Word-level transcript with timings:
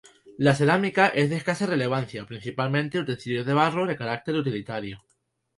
La 0.39 0.55
cerámica 0.55 1.09
es 1.09 1.29
de 1.29 1.35
escasa 1.35 1.67
relevancia, 1.67 2.25
principalmente 2.25 2.97
utensilios 2.99 3.45
de 3.45 3.53
barro 3.53 3.85
de 3.85 3.97
carácter 3.97 4.33
utilitario. 4.33 5.03